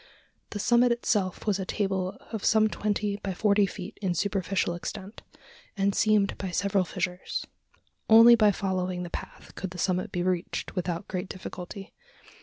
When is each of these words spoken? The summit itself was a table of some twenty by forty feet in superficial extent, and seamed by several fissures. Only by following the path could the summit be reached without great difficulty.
The 0.49 0.57
summit 0.57 0.91
itself 0.91 1.45
was 1.45 1.59
a 1.59 1.63
table 1.65 2.17
of 2.31 2.43
some 2.43 2.67
twenty 2.69 3.17
by 3.17 3.35
forty 3.35 3.67
feet 3.67 3.99
in 4.01 4.15
superficial 4.15 4.73
extent, 4.73 5.21
and 5.77 5.93
seamed 5.93 6.39
by 6.39 6.49
several 6.49 6.85
fissures. 6.85 7.45
Only 8.09 8.33
by 8.33 8.51
following 8.51 9.03
the 9.03 9.11
path 9.11 9.53
could 9.53 9.69
the 9.69 9.77
summit 9.77 10.11
be 10.11 10.23
reached 10.23 10.73
without 10.75 11.07
great 11.07 11.29
difficulty. 11.29 11.93